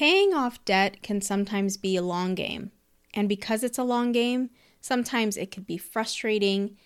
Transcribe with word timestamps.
Paying 0.00 0.32
off 0.32 0.64
debt 0.64 1.02
can 1.02 1.20
sometimes 1.20 1.76
be 1.76 1.94
a 1.94 2.00
long 2.00 2.34
game. 2.34 2.70
And 3.12 3.28
because 3.28 3.62
it's 3.62 3.76
a 3.76 3.82
long 3.82 4.12
game, 4.12 4.48
sometimes 4.80 5.36
it 5.36 5.50
could 5.50 5.66
be 5.66 5.76
frustrating, 5.76 6.78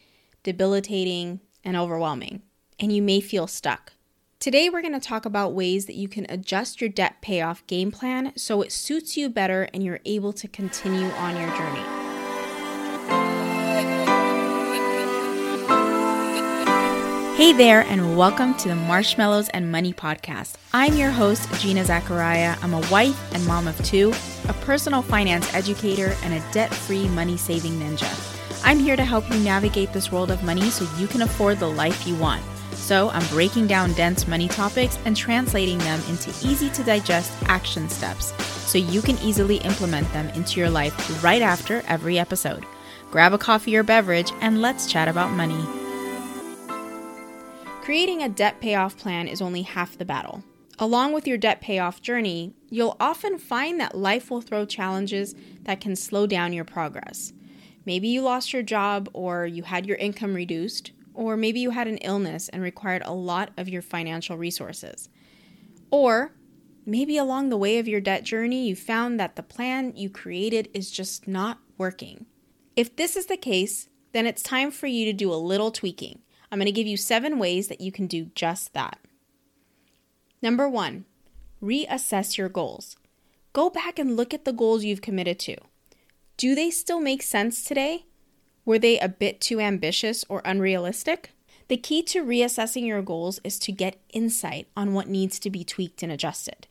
debilitating, 0.42 1.38
and 1.62 1.76
overwhelming. 1.76 2.42
And 2.80 2.90
you 2.90 3.02
may 3.02 3.20
feel 3.20 3.46
stuck. 3.46 3.92
Today, 4.40 4.68
we're 4.68 4.82
going 4.82 4.98
to 4.98 5.08
talk 5.08 5.26
about 5.26 5.54
ways 5.54 5.86
that 5.86 5.94
you 5.94 6.08
can 6.08 6.26
adjust 6.28 6.80
your 6.80 6.90
debt 6.90 7.22
payoff 7.22 7.64
game 7.68 7.92
plan 7.92 8.32
so 8.36 8.62
it 8.62 8.72
suits 8.72 9.16
you 9.16 9.28
better 9.28 9.68
and 9.72 9.84
you're 9.84 10.00
able 10.04 10.32
to 10.32 10.48
continue 10.48 11.06
on 11.10 11.36
your 11.36 11.56
journey. 11.56 12.03
Hey 17.36 17.52
there, 17.52 17.80
and 17.80 18.16
welcome 18.16 18.54
to 18.58 18.68
the 18.68 18.76
Marshmallows 18.76 19.48
and 19.48 19.72
Money 19.72 19.92
Podcast. 19.92 20.54
I'm 20.72 20.94
your 20.94 21.10
host, 21.10 21.52
Gina 21.60 21.84
Zachariah. 21.84 22.56
I'm 22.62 22.74
a 22.74 22.90
wife 22.92 23.34
and 23.34 23.44
mom 23.44 23.66
of 23.66 23.76
two, 23.84 24.12
a 24.48 24.52
personal 24.52 25.02
finance 25.02 25.52
educator, 25.52 26.16
and 26.22 26.34
a 26.34 26.52
debt 26.52 26.72
free 26.72 27.08
money 27.08 27.36
saving 27.36 27.72
ninja. 27.72 28.08
I'm 28.64 28.78
here 28.78 28.94
to 28.94 29.04
help 29.04 29.28
you 29.30 29.40
navigate 29.40 29.92
this 29.92 30.12
world 30.12 30.30
of 30.30 30.44
money 30.44 30.70
so 30.70 30.86
you 30.96 31.08
can 31.08 31.22
afford 31.22 31.58
the 31.58 31.68
life 31.68 32.06
you 32.06 32.14
want. 32.14 32.40
So, 32.70 33.10
I'm 33.10 33.26
breaking 33.30 33.66
down 33.66 33.94
dense 33.94 34.28
money 34.28 34.46
topics 34.46 34.96
and 35.04 35.16
translating 35.16 35.78
them 35.78 36.00
into 36.08 36.30
easy 36.46 36.70
to 36.70 36.84
digest 36.84 37.32
action 37.46 37.88
steps 37.88 38.32
so 38.44 38.78
you 38.78 39.02
can 39.02 39.18
easily 39.18 39.56
implement 39.56 40.10
them 40.12 40.28
into 40.36 40.60
your 40.60 40.70
life 40.70 41.24
right 41.24 41.42
after 41.42 41.82
every 41.88 42.16
episode. 42.16 42.64
Grab 43.10 43.32
a 43.32 43.38
coffee 43.38 43.76
or 43.76 43.82
beverage 43.82 44.30
and 44.40 44.62
let's 44.62 44.86
chat 44.86 45.08
about 45.08 45.32
money. 45.32 45.66
Creating 47.84 48.22
a 48.22 48.30
debt 48.30 48.62
payoff 48.62 48.96
plan 48.96 49.28
is 49.28 49.42
only 49.42 49.60
half 49.60 49.98
the 49.98 50.06
battle. 50.06 50.42
Along 50.78 51.12
with 51.12 51.28
your 51.28 51.36
debt 51.36 51.60
payoff 51.60 52.00
journey, 52.00 52.54
you'll 52.70 52.96
often 52.98 53.36
find 53.36 53.78
that 53.78 53.94
life 53.94 54.30
will 54.30 54.40
throw 54.40 54.64
challenges 54.64 55.34
that 55.64 55.82
can 55.82 55.94
slow 55.94 56.26
down 56.26 56.54
your 56.54 56.64
progress. 56.64 57.34
Maybe 57.84 58.08
you 58.08 58.22
lost 58.22 58.54
your 58.54 58.62
job, 58.62 59.10
or 59.12 59.44
you 59.44 59.64
had 59.64 59.84
your 59.84 59.98
income 59.98 60.32
reduced, 60.32 60.92
or 61.12 61.36
maybe 61.36 61.60
you 61.60 61.70
had 61.70 61.86
an 61.86 61.98
illness 61.98 62.48
and 62.48 62.62
required 62.62 63.02
a 63.04 63.12
lot 63.12 63.50
of 63.58 63.68
your 63.68 63.82
financial 63.82 64.38
resources. 64.38 65.10
Or 65.90 66.32
maybe 66.86 67.18
along 67.18 67.50
the 67.50 67.58
way 67.58 67.78
of 67.78 67.86
your 67.86 68.00
debt 68.00 68.24
journey, 68.24 68.66
you 68.66 68.76
found 68.76 69.20
that 69.20 69.36
the 69.36 69.42
plan 69.42 69.92
you 69.94 70.08
created 70.08 70.70
is 70.72 70.90
just 70.90 71.28
not 71.28 71.58
working. 71.76 72.24
If 72.76 72.96
this 72.96 73.14
is 73.14 73.26
the 73.26 73.36
case, 73.36 73.90
then 74.12 74.26
it's 74.26 74.42
time 74.42 74.70
for 74.70 74.86
you 74.86 75.04
to 75.04 75.12
do 75.12 75.30
a 75.30 75.36
little 75.36 75.70
tweaking. 75.70 76.20
I'm 76.50 76.58
going 76.58 76.66
to 76.66 76.72
give 76.72 76.86
you 76.86 76.96
seven 76.96 77.38
ways 77.38 77.68
that 77.68 77.80
you 77.80 77.90
can 77.90 78.06
do 78.06 78.26
just 78.34 78.72
that. 78.74 78.98
Number 80.42 80.68
one, 80.68 81.04
reassess 81.62 82.36
your 82.36 82.48
goals. 82.48 82.96
Go 83.52 83.70
back 83.70 83.98
and 83.98 84.16
look 84.16 84.34
at 84.34 84.44
the 84.44 84.52
goals 84.52 84.84
you've 84.84 85.00
committed 85.02 85.38
to. 85.40 85.56
Do 86.36 86.54
they 86.54 86.70
still 86.70 87.00
make 87.00 87.22
sense 87.22 87.64
today? 87.64 88.06
Were 88.64 88.78
they 88.78 88.98
a 88.98 89.08
bit 89.08 89.40
too 89.40 89.60
ambitious 89.60 90.24
or 90.28 90.42
unrealistic? 90.44 91.30
The 91.68 91.76
key 91.76 92.02
to 92.04 92.24
reassessing 92.24 92.86
your 92.86 93.00
goals 93.00 93.40
is 93.44 93.58
to 93.60 93.72
get 93.72 94.00
insight 94.12 94.68
on 94.76 94.92
what 94.92 95.08
needs 95.08 95.38
to 95.38 95.50
be 95.50 95.64
tweaked 95.64 96.02
and 96.02 96.12
adjusted. 96.12 96.66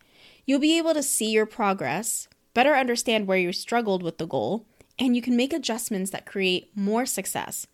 You'll 0.45 0.59
be 0.59 0.77
able 0.77 0.93
to 0.93 1.01
see 1.01 1.31
your 1.31 1.45
progress, 1.45 2.27
better 2.53 2.75
understand 2.75 3.25
where 3.25 3.37
you 3.37 3.53
struggled 3.53 4.03
with 4.03 4.17
the 4.17 4.27
goal, 4.27 4.65
and 4.99 5.15
you 5.15 5.21
can 5.21 5.35
make 5.35 5.53
adjustments 5.53 6.11
that 6.11 6.25
create 6.25 6.69
more 6.75 7.05
success. 7.05 7.65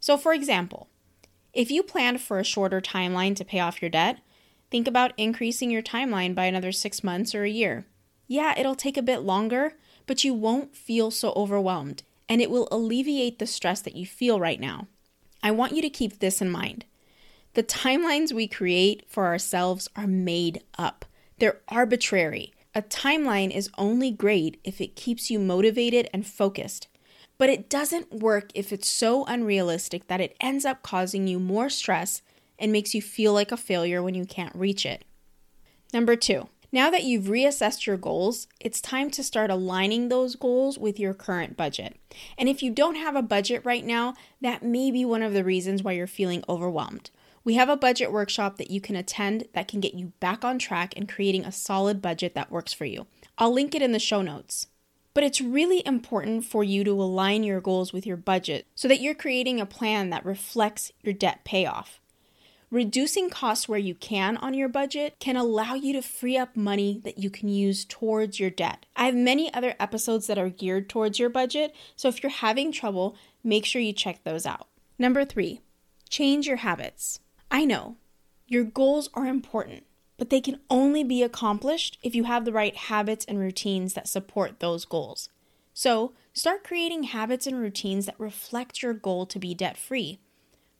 So, 0.00 0.16
for 0.16 0.34
example, 0.34 0.88
if 1.58 1.72
you 1.72 1.82
planned 1.82 2.20
for 2.20 2.38
a 2.38 2.44
shorter 2.44 2.80
timeline 2.80 3.34
to 3.34 3.44
pay 3.44 3.58
off 3.58 3.82
your 3.82 3.88
debt, 3.88 4.20
think 4.70 4.86
about 4.86 5.12
increasing 5.16 5.72
your 5.72 5.82
timeline 5.82 6.32
by 6.32 6.44
another 6.44 6.70
six 6.70 7.02
months 7.02 7.34
or 7.34 7.42
a 7.42 7.50
year. 7.50 7.84
Yeah, 8.28 8.56
it'll 8.56 8.76
take 8.76 8.96
a 8.96 9.02
bit 9.02 9.22
longer, 9.22 9.72
but 10.06 10.22
you 10.22 10.32
won't 10.32 10.76
feel 10.76 11.10
so 11.10 11.32
overwhelmed, 11.34 12.04
and 12.28 12.40
it 12.40 12.48
will 12.48 12.68
alleviate 12.70 13.40
the 13.40 13.46
stress 13.46 13.80
that 13.80 13.96
you 13.96 14.06
feel 14.06 14.38
right 14.38 14.60
now. 14.60 14.86
I 15.42 15.50
want 15.50 15.72
you 15.72 15.82
to 15.82 15.90
keep 15.90 16.20
this 16.20 16.40
in 16.40 16.48
mind. 16.48 16.84
The 17.54 17.64
timelines 17.64 18.32
we 18.32 18.46
create 18.46 19.04
for 19.08 19.26
ourselves 19.26 19.88
are 19.96 20.06
made 20.06 20.62
up, 20.78 21.06
they're 21.40 21.60
arbitrary. 21.66 22.52
A 22.72 22.82
timeline 22.82 23.50
is 23.50 23.68
only 23.76 24.12
great 24.12 24.60
if 24.62 24.80
it 24.80 24.94
keeps 24.94 25.28
you 25.28 25.40
motivated 25.40 26.08
and 26.12 26.24
focused. 26.24 26.86
But 27.38 27.50
it 27.50 27.70
doesn't 27.70 28.12
work 28.12 28.50
if 28.54 28.72
it's 28.72 28.88
so 28.88 29.24
unrealistic 29.24 30.08
that 30.08 30.20
it 30.20 30.36
ends 30.40 30.64
up 30.64 30.82
causing 30.82 31.26
you 31.28 31.38
more 31.38 31.70
stress 31.70 32.20
and 32.58 32.72
makes 32.72 32.94
you 32.94 33.00
feel 33.00 33.32
like 33.32 33.52
a 33.52 33.56
failure 33.56 34.02
when 34.02 34.14
you 34.14 34.24
can't 34.24 34.54
reach 34.54 34.84
it. 34.84 35.04
Number 35.92 36.16
two, 36.16 36.48
now 36.70 36.90
that 36.90 37.04
you've 37.04 37.26
reassessed 37.26 37.86
your 37.86 37.96
goals, 37.96 38.46
it's 38.60 38.80
time 38.80 39.10
to 39.12 39.22
start 39.22 39.50
aligning 39.50 40.08
those 40.08 40.36
goals 40.36 40.78
with 40.78 41.00
your 41.00 41.14
current 41.14 41.56
budget. 41.56 41.96
And 42.36 42.48
if 42.48 42.62
you 42.62 42.70
don't 42.70 42.96
have 42.96 43.16
a 43.16 43.22
budget 43.22 43.64
right 43.64 43.84
now, 43.84 44.14
that 44.42 44.62
may 44.62 44.90
be 44.90 45.04
one 45.04 45.22
of 45.22 45.32
the 45.32 45.44
reasons 45.44 45.82
why 45.82 45.92
you're 45.92 46.06
feeling 46.06 46.44
overwhelmed. 46.46 47.10
We 47.42 47.54
have 47.54 47.70
a 47.70 47.76
budget 47.76 48.12
workshop 48.12 48.58
that 48.58 48.70
you 48.70 48.82
can 48.82 48.96
attend 48.96 49.44
that 49.54 49.68
can 49.68 49.80
get 49.80 49.94
you 49.94 50.12
back 50.20 50.44
on 50.44 50.58
track 50.58 50.92
and 50.94 51.08
creating 51.08 51.46
a 51.46 51.52
solid 51.52 52.02
budget 52.02 52.34
that 52.34 52.50
works 52.50 52.74
for 52.74 52.84
you. 52.84 53.06
I'll 53.38 53.52
link 53.52 53.74
it 53.74 53.80
in 53.80 53.92
the 53.92 53.98
show 53.98 54.20
notes. 54.20 54.66
But 55.18 55.24
it's 55.24 55.40
really 55.40 55.82
important 55.84 56.44
for 56.44 56.62
you 56.62 56.84
to 56.84 56.92
align 56.92 57.42
your 57.42 57.60
goals 57.60 57.92
with 57.92 58.06
your 58.06 58.16
budget 58.16 58.68
so 58.76 58.86
that 58.86 59.00
you're 59.00 59.16
creating 59.16 59.60
a 59.60 59.66
plan 59.66 60.10
that 60.10 60.24
reflects 60.24 60.92
your 61.02 61.12
debt 61.12 61.42
payoff. 61.42 61.98
Reducing 62.70 63.28
costs 63.28 63.68
where 63.68 63.80
you 63.80 63.96
can 63.96 64.36
on 64.36 64.54
your 64.54 64.68
budget 64.68 65.16
can 65.18 65.36
allow 65.36 65.74
you 65.74 65.92
to 65.94 66.02
free 66.02 66.36
up 66.36 66.56
money 66.56 67.00
that 67.02 67.18
you 67.18 67.30
can 67.30 67.48
use 67.48 67.84
towards 67.84 68.38
your 68.38 68.50
debt. 68.50 68.86
I 68.94 69.06
have 69.06 69.16
many 69.16 69.52
other 69.52 69.74
episodes 69.80 70.28
that 70.28 70.38
are 70.38 70.50
geared 70.50 70.88
towards 70.88 71.18
your 71.18 71.30
budget, 71.30 71.74
so 71.96 72.08
if 72.08 72.22
you're 72.22 72.30
having 72.30 72.70
trouble, 72.70 73.16
make 73.42 73.64
sure 73.64 73.82
you 73.82 73.92
check 73.92 74.22
those 74.22 74.46
out. 74.46 74.68
Number 75.00 75.24
three, 75.24 75.62
change 76.08 76.46
your 76.46 76.58
habits. 76.58 77.18
I 77.50 77.64
know 77.64 77.96
your 78.46 78.62
goals 78.62 79.10
are 79.14 79.26
important, 79.26 79.82
but 80.18 80.30
they 80.30 80.40
can 80.40 80.60
only 80.68 81.02
be 81.02 81.22
accomplished 81.22 81.96
if 82.02 82.14
you 82.14 82.24
have 82.24 82.44
the 82.44 82.52
right 82.52 82.76
habits 82.76 83.24
and 83.24 83.38
routines 83.38 83.94
that 83.94 84.08
support 84.08 84.60
those 84.60 84.84
goals. 84.84 85.30
So, 85.72 86.12
start 86.32 86.64
creating 86.64 87.04
habits 87.04 87.46
and 87.46 87.58
routines 87.58 88.06
that 88.06 88.18
reflect 88.18 88.82
your 88.82 88.92
goal 88.92 89.26
to 89.26 89.38
be 89.38 89.54
debt 89.54 89.78
free. 89.78 90.18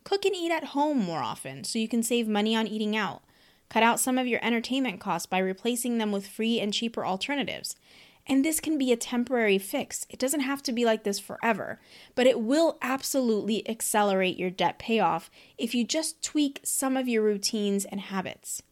Cook 0.03 0.25
and 0.25 0.35
eat 0.35 0.51
at 0.51 0.65
home 0.65 0.99
more 0.99 1.21
often 1.21 1.63
so 1.63 1.79
you 1.79 1.89
can 1.89 2.03
save 2.03 2.27
money 2.27 2.57
on 2.57 2.67
eating 2.67 2.97
out. 2.97 3.23
Cut 3.69 3.83
out 3.83 4.01
some 4.01 4.19
of 4.19 4.27
your 4.27 4.45
entertainment 4.45 4.99
costs 4.99 5.27
by 5.27 5.39
replacing 5.39 5.99
them 5.99 6.11
with 6.11 6.27
free 6.27 6.59
and 6.59 6.75
cheaper 6.75 7.07
alternatives. 7.07 7.77
And 8.27 8.45
this 8.45 8.61
can 8.61 8.77
be 8.77 8.93
a 8.93 8.97
temporary 8.97 9.59
fix. 9.59 10.07
It 10.11 10.19
doesn't 10.19 10.41
have 10.41 10.63
to 10.65 10.73
be 10.73 10.85
like 10.85 11.05
this 11.05 11.19
forever, 11.19 11.81
but 12.15 12.27
it 12.27 12.41
will 12.41 12.77
absolutely 12.83 13.69
accelerate 13.69 14.37
your 14.37 14.51
debt 14.51 14.79
payoff 14.79 15.31
if 15.57 15.75
you 15.75 15.85
just 15.85 16.23
tweak 16.23 16.61
some 16.63 16.97
of 16.97 17.09
your 17.09 17.23
routines 17.23 17.85
and 17.85 18.01
habits. 18.01 18.63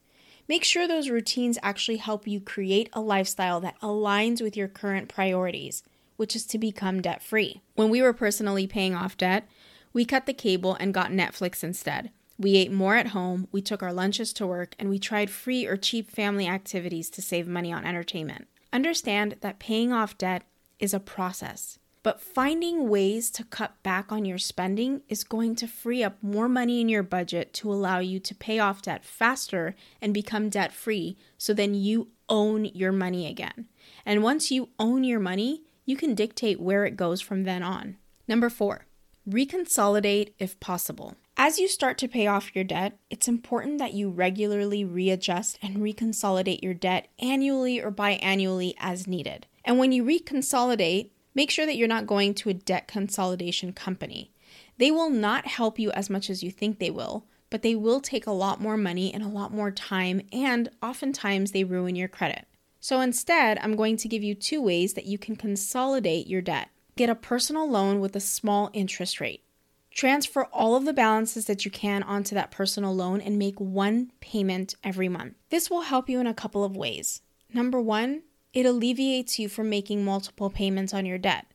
Make 0.48 0.62
sure 0.62 0.86
those 0.86 1.10
routines 1.10 1.58
actually 1.62 1.96
help 1.96 2.26
you 2.26 2.40
create 2.40 2.88
a 2.92 3.00
lifestyle 3.00 3.60
that 3.60 3.80
aligns 3.80 4.40
with 4.40 4.56
your 4.56 4.68
current 4.68 5.08
priorities, 5.08 5.82
which 6.16 6.36
is 6.36 6.46
to 6.46 6.58
become 6.58 7.02
debt 7.02 7.22
free. 7.22 7.62
When 7.74 7.90
we 7.90 8.00
were 8.00 8.12
personally 8.12 8.66
paying 8.66 8.94
off 8.94 9.16
debt, 9.16 9.48
we 9.92 10.04
cut 10.04 10.26
the 10.26 10.32
cable 10.32 10.76
and 10.78 10.94
got 10.94 11.10
Netflix 11.10 11.64
instead. 11.64 12.10
We 12.38 12.56
ate 12.56 12.70
more 12.70 12.94
at 12.94 13.08
home, 13.08 13.48
we 13.50 13.62
took 13.62 13.82
our 13.82 13.92
lunches 13.92 14.32
to 14.34 14.46
work, 14.46 14.74
and 14.78 14.90
we 14.90 14.98
tried 14.98 15.30
free 15.30 15.66
or 15.66 15.76
cheap 15.76 16.10
family 16.10 16.46
activities 16.46 17.08
to 17.10 17.22
save 17.22 17.48
money 17.48 17.72
on 17.72 17.84
entertainment. 17.84 18.46
Understand 18.72 19.36
that 19.40 19.58
paying 19.58 19.92
off 19.92 20.18
debt 20.18 20.42
is 20.78 20.92
a 20.92 21.00
process. 21.00 21.78
But 22.06 22.20
finding 22.20 22.88
ways 22.88 23.32
to 23.32 23.42
cut 23.42 23.82
back 23.82 24.12
on 24.12 24.24
your 24.24 24.38
spending 24.38 25.02
is 25.08 25.24
going 25.24 25.56
to 25.56 25.66
free 25.66 26.04
up 26.04 26.22
more 26.22 26.48
money 26.48 26.80
in 26.80 26.88
your 26.88 27.02
budget 27.02 27.52
to 27.54 27.72
allow 27.72 27.98
you 27.98 28.20
to 28.20 28.32
pay 28.32 28.60
off 28.60 28.82
debt 28.82 29.04
faster 29.04 29.74
and 30.00 30.14
become 30.14 30.48
debt 30.48 30.72
free 30.72 31.16
so 31.36 31.52
then 31.52 31.74
you 31.74 32.06
own 32.28 32.66
your 32.66 32.92
money 32.92 33.26
again. 33.26 33.66
And 34.04 34.22
once 34.22 34.52
you 34.52 34.68
own 34.78 35.02
your 35.02 35.18
money, 35.18 35.64
you 35.84 35.96
can 35.96 36.14
dictate 36.14 36.60
where 36.60 36.84
it 36.86 36.96
goes 36.96 37.20
from 37.20 37.42
then 37.42 37.64
on. 37.64 37.96
Number 38.28 38.50
four, 38.50 38.86
reconsolidate 39.28 40.32
if 40.38 40.60
possible. 40.60 41.16
As 41.36 41.58
you 41.58 41.66
start 41.66 41.98
to 41.98 42.06
pay 42.06 42.28
off 42.28 42.54
your 42.54 42.62
debt, 42.62 43.00
it's 43.10 43.26
important 43.26 43.78
that 43.78 43.94
you 43.94 44.10
regularly 44.10 44.84
readjust 44.84 45.58
and 45.60 45.78
reconsolidate 45.78 46.62
your 46.62 46.72
debt 46.72 47.08
annually 47.18 47.82
or 47.82 47.90
biannually 47.90 48.74
as 48.78 49.08
needed. 49.08 49.48
And 49.64 49.76
when 49.80 49.90
you 49.90 50.04
reconsolidate, 50.04 51.10
Make 51.36 51.50
sure 51.50 51.66
that 51.66 51.76
you're 51.76 51.86
not 51.86 52.06
going 52.06 52.32
to 52.34 52.48
a 52.48 52.54
debt 52.54 52.88
consolidation 52.88 53.74
company. 53.74 54.32
They 54.78 54.90
will 54.90 55.10
not 55.10 55.46
help 55.46 55.78
you 55.78 55.90
as 55.90 56.08
much 56.08 56.30
as 56.30 56.42
you 56.42 56.50
think 56.50 56.78
they 56.78 56.90
will, 56.90 57.26
but 57.50 57.60
they 57.60 57.74
will 57.74 58.00
take 58.00 58.26
a 58.26 58.32
lot 58.32 58.58
more 58.58 58.78
money 58.78 59.12
and 59.12 59.22
a 59.22 59.28
lot 59.28 59.52
more 59.52 59.70
time, 59.70 60.22
and 60.32 60.70
oftentimes 60.82 61.52
they 61.52 61.62
ruin 61.62 61.94
your 61.94 62.08
credit. 62.08 62.46
So 62.80 63.00
instead, 63.00 63.58
I'm 63.60 63.76
going 63.76 63.98
to 63.98 64.08
give 64.08 64.22
you 64.22 64.34
two 64.34 64.62
ways 64.62 64.94
that 64.94 65.04
you 65.04 65.18
can 65.18 65.36
consolidate 65.36 66.26
your 66.26 66.40
debt. 66.40 66.70
Get 66.96 67.10
a 67.10 67.14
personal 67.14 67.68
loan 67.68 68.00
with 68.00 68.16
a 68.16 68.20
small 68.20 68.70
interest 68.72 69.20
rate. 69.20 69.44
Transfer 69.90 70.44
all 70.54 70.74
of 70.74 70.86
the 70.86 70.94
balances 70.94 71.44
that 71.44 71.66
you 71.66 71.70
can 71.70 72.02
onto 72.02 72.34
that 72.34 72.50
personal 72.50 72.94
loan 72.94 73.20
and 73.20 73.38
make 73.38 73.60
one 73.60 74.10
payment 74.20 74.74
every 74.82 75.10
month. 75.10 75.34
This 75.50 75.68
will 75.68 75.82
help 75.82 76.08
you 76.08 76.18
in 76.18 76.26
a 76.26 76.32
couple 76.32 76.64
of 76.64 76.76
ways. 76.76 77.20
Number 77.52 77.78
one, 77.78 78.22
it 78.56 78.64
alleviates 78.64 79.38
you 79.38 79.50
from 79.50 79.68
making 79.68 80.02
multiple 80.02 80.48
payments 80.48 80.94
on 80.94 81.04
your 81.04 81.18
debt. 81.18 81.46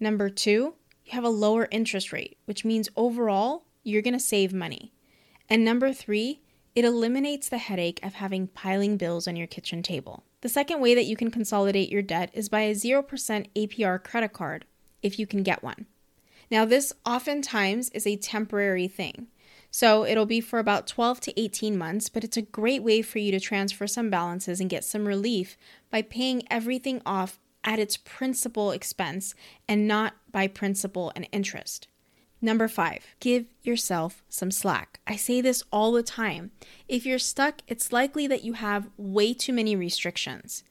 Number 0.00 0.30
two, 0.30 0.72
you 1.04 1.12
have 1.12 1.22
a 1.22 1.28
lower 1.28 1.68
interest 1.70 2.10
rate, 2.10 2.38
which 2.46 2.64
means 2.64 2.88
overall, 2.96 3.66
you're 3.82 4.00
going 4.00 4.14
to 4.14 4.18
save 4.18 4.54
money. 4.54 4.90
And 5.50 5.62
number 5.62 5.92
three, 5.92 6.40
it 6.74 6.86
eliminates 6.86 7.50
the 7.50 7.58
headache 7.58 8.00
of 8.02 8.14
having 8.14 8.46
piling 8.46 8.96
bills 8.96 9.28
on 9.28 9.36
your 9.36 9.46
kitchen 9.46 9.82
table. 9.82 10.24
The 10.40 10.48
second 10.48 10.80
way 10.80 10.94
that 10.94 11.04
you 11.04 11.16
can 11.16 11.30
consolidate 11.30 11.90
your 11.90 12.00
debt 12.00 12.30
is 12.32 12.48
by 12.48 12.60
a 12.60 12.74
0% 12.74 13.04
APR 13.54 14.02
credit 14.02 14.32
card, 14.32 14.64
if 15.02 15.18
you 15.18 15.26
can 15.26 15.42
get 15.42 15.62
one. 15.62 15.84
Now, 16.50 16.64
this 16.64 16.94
oftentimes 17.04 17.90
is 17.90 18.06
a 18.06 18.16
temporary 18.16 18.88
thing. 18.88 19.26
So 19.70 20.04
it'll 20.04 20.26
be 20.26 20.40
for 20.40 20.58
about 20.58 20.86
12 20.86 21.20
to 21.20 21.40
18 21.40 21.76
months, 21.76 22.08
but 22.08 22.24
it's 22.24 22.36
a 22.36 22.42
great 22.42 22.82
way 22.82 23.02
for 23.02 23.18
you 23.18 23.30
to 23.32 23.40
transfer 23.40 23.86
some 23.86 24.10
balances 24.10 24.60
and 24.60 24.70
get 24.70 24.84
some 24.84 25.06
relief 25.06 25.56
by 25.90 26.02
paying 26.02 26.42
everything 26.50 27.02
off 27.04 27.38
at 27.64 27.78
its 27.78 27.96
principal 27.96 28.70
expense 28.70 29.34
and 29.68 29.86
not 29.86 30.14
by 30.32 30.46
principal 30.46 31.12
and 31.14 31.28
interest. 31.32 31.88
Number 32.40 32.68
five, 32.68 33.04
give 33.18 33.46
yourself 33.62 34.22
some 34.28 34.50
slack. 34.50 35.00
I 35.06 35.16
say 35.16 35.40
this 35.40 35.64
all 35.72 35.92
the 35.92 36.04
time. 36.04 36.52
If 36.86 37.04
you're 37.04 37.18
stuck, 37.18 37.62
it's 37.66 37.92
likely 37.92 38.26
that 38.28 38.44
you 38.44 38.52
have 38.54 38.90
way 38.96 39.34
too 39.34 39.52
many 39.52 39.74
restrictions. 39.74 40.62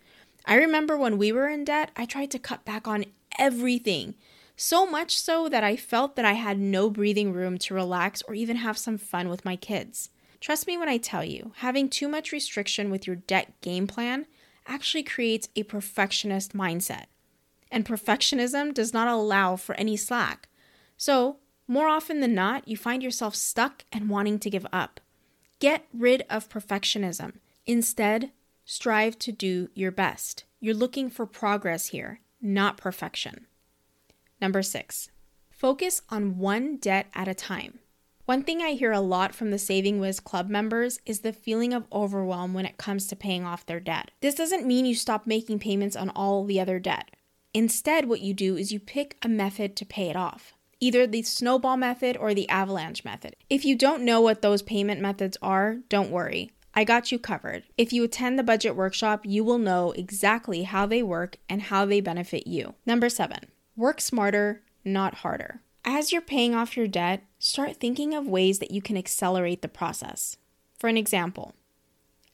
I 0.46 0.56
remember 0.56 0.98
when 0.98 1.18
we 1.18 1.34
were 1.34 1.50
in 1.50 1.66
debt, 1.66 1.92
I 1.98 2.06
tried 2.06 2.32
to 2.32 2.40
cut 2.40 2.64
back 2.64 2.88
on 2.88 3.06
everything. 3.38 4.16
So 4.60 4.88
much 4.88 5.16
so 5.16 5.48
that 5.50 5.64
I 5.64 5.76
felt 5.76 6.16
that 6.16 6.26
I 6.26 6.34
had 6.34 6.58
no 6.58 6.90
breathing 6.90 7.32
room 7.32 7.60
to 7.60 7.76
relax 7.76 8.24
or 8.24 8.34
even 8.34 8.58
have 8.58 8.76
some 8.76 8.98
fun 8.98 9.30
with 9.30 9.46
my 9.46 9.56
kids. 9.56 10.10
Trust 10.42 10.66
me 10.66 10.78
when 10.78 10.90
I 10.90 10.98
tell 10.98 11.24
you, 11.24 11.52
having 11.58 11.88
too 11.88 12.08
much 12.08 12.32
restriction 12.32 12.90
with 12.90 13.06
your 13.06 13.18
debt 13.18 13.54
game 13.62 13.86
plan 13.86 14.26
actually 14.66 15.04
creates 15.04 15.48
a 15.56 15.62
perfectionist 15.62 16.54
mindset. 16.54 17.06
And 17.72 17.86
perfectionism 17.86 18.74
does 18.74 18.94
not 18.94 19.08
allow 19.08 19.58
for 19.58 19.76
any 19.76 19.96
slack. 19.96 20.50
So, 20.98 21.38
more 21.68 21.88
often 21.88 22.22
than 22.22 22.34
not, 22.34 22.68
you 22.68 22.78
find 22.78 23.04
yourself 23.04 23.36
stuck 23.36 23.84
and 23.92 24.10
wanting 24.10 24.40
to 24.40 24.50
give 24.50 24.66
up. 24.74 25.00
Get 25.60 25.86
rid 25.94 26.24
of 26.32 26.50
perfectionism. 26.50 27.34
Instead, 27.68 28.32
strive 28.66 29.20
to 29.20 29.32
do 29.32 29.70
your 29.76 29.92
best. 29.92 30.46
You're 30.60 30.74
looking 30.74 31.12
for 31.12 31.28
progress 31.28 31.88
here, 31.88 32.22
not 32.42 32.78
perfection. 32.78 33.47
Number 34.42 34.62
six, 34.62 35.10
focus 35.50 36.02
on 36.10 36.38
one 36.38 36.78
debt 36.78 37.08
at 37.14 37.28
a 37.28 37.34
time. 37.34 37.80
One 38.26 38.44
thing 38.44 38.62
I 38.62 38.72
hear 38.72 38.92
a 38.92 39.00
lot 39.00 39.34
from 39.34 39.52
the 39.52 39.58
Saving 39.58 40.00
Wiz 40.00 40.20
Club 40.20 40.50
members 40.50 41.00
is 41.06 41.22
the 41.22 41.32
feeling 41.32 41.74
of 41.74 41.88
overwhelm 41.94 42.54
when 42.54 42.66
it 42.66 42.78
comes 42.78 43.08
to 43.08 43.16
paying 43.16 43.46
off 43.46 43.66
their 43.66 43.80
debt. 43.80 44.12
This 44.22 44.36
doesn't 44.36 44.68
mean 44.68 44.86
you 44.86 44.96
stop 44.96 45.26
making 45.26 45.60
payments 45.60 45.96
on 45.96 46.10
all 46.10 46.44
the 46.44 46.60
other 46.60 46.78
debt. 46.78 47.16
Instead, 47.54 48.10
what 48.10 48.22
you 48.22 48.34
do 48.34 48.58
is 48.58 48.72
you 48.72 48.80
pick 48.80 49.18
a 49.24 49.30
method 49.30 49.76
to 49.78 49.86
pay 49.86 50.10
it 50.10 50.16
off 50.16 50.54
either 50.80 51.08
the 51.08 51.24
snowball 51.24 51.78
method 51.78 52.16
or 52.18 52.34
the 52.34 52.48
avalanche 52.50 53.04
method. 53.04 53.36
If 53.50 53.66
you 53.66 53.76
don't 53.76 54.04
know 54.04 54.22
what 54.22 54.42
those 54.42 54.62
payment 54.62 55.02
methods 55.02 55.38
are, 55.42 55.78
don't 55.90 56.12
worry. 56.12 56.52
I 56.74 56.84
got 56.84 57.12
you 57.12 57.18
covered. 57.18 57.64
If 57.78 57.92
you 57.92 58.04
attend 58.04 58.38
the 58.38 58.44
budget 58.44 58.76
workshop, 58.76 59.22
you 59.26 59.44
will 59.44 59.58
know 59.58 59.92
exactly 59.94 60.64
how 60.64 60.86
they 60.86 61.02
work 61.02 61.38
and 61.50 61.64
how 61.64 61.86
they 61.86 62.02
benefit 62.02 62.46
you. 62.46 62.76
Number 62.86 63.10
seven, 63.10 63.48
work 63.78 64.02
smarter, 64.02 64.62
not 64.84 65.14
harder. 65.16 65.62
As 65.86 66.12
you're 66.12 66.22
paying 66.22 66.54
off 66.54 66.76
your 66.76 66.88
debt, 66.88 67.24
start 67.40 67.78
thinking 67.78 68.14
of 68.14 68.28
ways 68.28 68.60
that 68.60 68.72
you 68.72 68.82
can 68.82 68.98
accelerate 68.98 69.62
the 69.62 69.70
process. 69.70 70.36
For 70.78 70.90
an 70.90 70.98
example, 70.98 71.54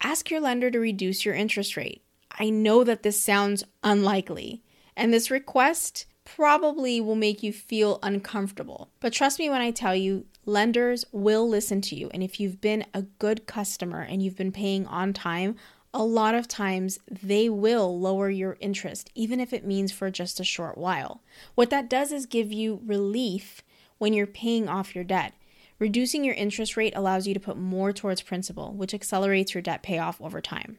ask 0.02 0.32
your 0.32 0.40
lender 0.40 0.72
to 0.72 0.80
reduce 0.80 1.26
your 1.26 1.36
interest 1.36 1.78
rate. 1.78 2.02
I 2.32 2.50
know 2.50 2.84
that 2.84 3.04
this 3.04 3.22
sounds 3.22 3.64
unlikely, 3.84 4.64
and 4.98 5.14
this 5.14 5.30
request 5.30 6.06
probably 6.26 7.02
will 7.02 7.16
make 7.16 7.44
you 7.44 7.52
feel 7.54 8.00
uncomfortable. 8.02 8.90
But 9.00 9.14
trust 9.14 9.38
me 9.38 9.50
when 9.50 9.62
I 9.62 9.72
tell 9.72 9.96
you, 9.96 10.26
lenders 10.46 11.06
will 11.12 11.48
listen 11.48 11.82
to 11.82 11.96
you. 11.96 12.10
And 12.14 12.24
if 12.24 12.40
you've 12.40 12.62
been 12.62 12.86
a 12.94 13.04
good 13.04 13.46
customer 13.46 14.02
and 14.02 14.24
you've 14.24 14.38
been 14.38 14.52
paying 14.52 14.88
on 14.88 15.14
time, 15.14 15.58
a 15.94 16.04
lot 16.04 16.34
of 16.34 16.48
times 16.48 17.00
they 17.08 17.50
will 17.50 18.00
lower 18.00 18.30
your 18.30 18.58
interest, 18.60 19.12
even 19.14 19.40
if 19.40 19.54
it 19.54 19.66
means 19.66 19.92
for 19.92 20.10
just 20.10 20.40
a 20.40 20.44
short 20.44 20.78
while. 20.78 21.22
What 21.56 21.70
that 21.70 21.90
does 21.90 22.12
is 22.12 22.26
give 22.26 22.52
you 22.52 22.82
relief 22.86 23.62
when 24.00 24.14
you're 24.14 24.26
paying 24.26 24.68
off 24.68 24.96
your 24.96 25.04
debt. 25.04 25.34
Reducing 25.80 26.24
your 26.24 26.36
interest 26.36 26.76
rate 26.78 26.94
allows 26.96 27.28
you 27.28 27.34
to 27.34 27.40
put 27.40 27.58
more 27.58 27.92
towards 27.92 28.22
principal, 28.22 28.74
which 28.74 28.94
accelerates 28.94 29.54
your 29.54 29.62
debt 29.62 29.84
payoff 29.84 30.20
over 30.22 30.42
time. 30.42 30.78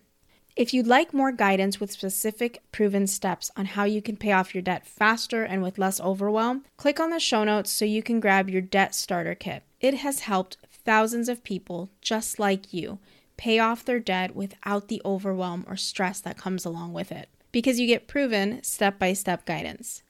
If 0.57 0.73
you'd 0.73 0.87
like 0.87 1.13
more 1.13 1.33
guidance 1.33 1.81
with 1.81 1.91
specific 1.91 2.63
proven 2.71 3.09
steps 3.09 3.51
on 3.57 3.67
how 3.67 3.85
you 3.85 4.01
can 4.01 4.17
pay 4.17 4.31
off 4.31 4.55
your 4.55 4.63
debt 4.63 4.87
faster 4.87 5.43
and 5.43 5.63
with 5.63 5.79
less 5.79 6.01
overwhelm, 6.01 6.65
click 6.77 7.01
on 7.01 7.11
the 7.11 7.19
show 7.19 7.43
notes 7.43 7.73
so 7.73 7.85
you 7.85 8.05
can 8.05 8.21
grab 8.21 8.49
your 8.49 8.63
debt 8.63 8.95
starter 8.95 9.35
kit. 9.35 9.65
It 9.81 9.95
has 9.95 10.21
helped 10.21 10.57
thousands 10.71 11.29
of 11.29 11.43
people 11.43 11.91
just 12.01 12.39
like 12.39 12.73
you 12.73 13.01
pay 13.37 13.59
off 13.59 13.85
their 13.85 14.01
debt 14.01 14.35
without 14.35 14.89
the 14.89 15.03
overwhelm 15.05 15.65
or 15.69 15.77
stress 15.77 16.21
that 16.21 16.39
comes 16.39 16.65
along 16.65 16.93
with 16.93 17.13
it 17.13 17.29
because 17.53 17.81
you 17.81 17.87
get 17.87 18.09
proven 18.09 18.63
step 18.63 18.99
by 18.99 19.13
step 19.13 19.45
guidance. 19.45 20.03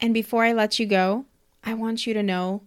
And 0.00 0.12
before 0.12 0.44
I 0.44 0.52
let 0.52 0.78
you 0.78 0.86
go, 0.86 1.26
I 1.62 1.74
want 1.74 2.06
you 2.06 2.14
to 2.14 2.22
know 2.22 2.62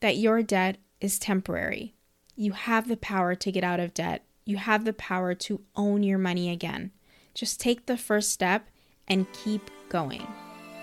that 0.00 0.16
your 0.16 0.42
debt 0.42 0.78
is 1.00 1.18
temporary. 1.18 1.94
You 2.36 2.52
have 2.52 2.88
the 2.88 2.96
power 2.96 3.34
to 3.34 3.52
get 3.52 3.64
out 3.64 3.80
of 3.80 3.92
debt 3.92 4.24
you 4.50 4.56
have 4.56 4.84
the 4.84 4.92
power 4.92 5.34
to 5.34 5.60
own 5.76 6.02
your 6.02 6.18
money 6.18 6.50
again. 6.50 6.90
Just 7.34 7.60
take 7.60 7.86
the 7.86 7.96
first 7.96 8.32
step 8.32 8.68
and 9.06 9.32
keep 9.32 9.70
going. 9.88 10.26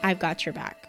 I've 0.01 0.19
got 0.19 0.45
your 0.45 0.54
back. 0.54 0.87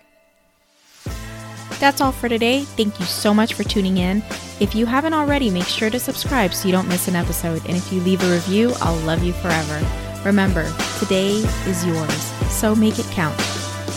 That's 1.80 2.00
all 2.00 2.12
for 2.12 2.28
today. 2.28 2.62
Thank 2.62 2.98
you 2.98 3.06
so 3.06 3.32
much 3.32 3.54
for 3.54 3.62
tuning 3.62 3.98
in. 3.98 4.22
If 4.60 4.74
you 4.74 4.86
haven't 4.86 5.14
already, 5.14 5.50
make 5.50 5.66
sure 5.66 5.90
to 5.90 6.00
subscribe 6.00 6.52
so 6.52 6.66
you 6.66 6.72
don't 6.72 6.88
miss 6.88 7.08
an 7.08 7.16
episode. 7.16 7.64
And 7.66 7.76
if 7.76 7.92
you 7.92 8.00
leave 8.00 8.22
a 8.22 8.32
review, 8.32 8.72
I'll 8.80 8.98
love 9.00 9.22
you 9.22 9.32
forever. 9.32 9.86
Remember, 10.24 10.70
today 10.98 11.36
is 11.66 11.86
yours, 11.86 12.22
so 12.50 12.74
make 12.74 12.98
it 12.98 13.06
count. 13.06 13.38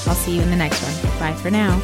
I'll 0.08 0.16
see 0.16 0.36
you 0.36 0.42
in 0.42 0.50
the 0.50 0.56
next 0.56 0.82
one. 0.84 1.20
Bye 1.20 1.34
for 1.34 1.50
now. 1.50 1.80